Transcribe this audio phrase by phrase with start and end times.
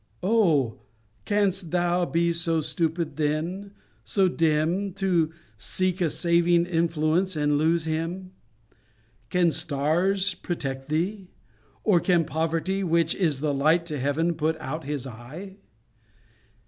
[0.23, 0.79] Oh!
[1.25, 3.69] canst thou be so stupid then,
[4.03, 8.31] so dim, To seek a saving influence, and lose Him?
[9.29, 11.27] Can stars protect thee?
[11.83, 15.57] Or can poverty, Which is the light to heaven, put out His eye!